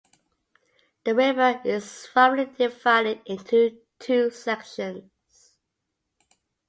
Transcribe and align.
The 1.05 1.13
river 1.13 1.61
is 1.63 2.09
roughly 2.15 2.47
divided 2.57 3.21
into 3.27 3.81
two 3.99 4.31
sections. 4.31 5.53